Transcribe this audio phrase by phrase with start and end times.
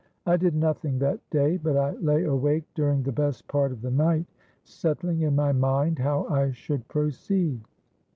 [0.25, 3.91] I did nothing that day; but I lay awake during the best part of the
[3.91, 4.25] night
[4.63, 7.61] settling in my mind how I should proceed.